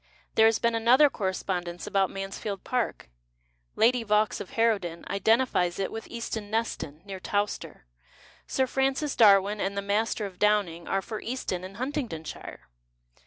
There 0.33 0.47
has 0.47 0.57
been 0.57 0.73
another 0.73 1.11
corre 1.11 1.31
spondence 1.31 1.85
about 1.85 2.09
Mansfield 2.09 2.63
Park. 2.63 3.07
Lady 3.75 4.01
Vaux 4.01 4.39
of 4.41 4.53
Harrowden" 4.57 5.05
identifies" 5.11 5.77
it 5.79 5.91
with 5.91 6.07
Easton 6.07 6.49
Neston, 6.49 7.03
near 7.05 7.19
Towcester. 7.19 7.85
Sir 8.47 8.65
Francis 8.65 9.15
Darwin 9.15 9.61
and 9.61 9.77
the 9.77 9.83
Master 9.83 10.25
of 10.25 10.39
Downing 10.39 10.87
arc 10.87 11.03
for 11.03 11.21
Easton 11.21 11.63
in 11.63 11.75
Huntingdon 11.75 12.23
shire. 12.23 12.67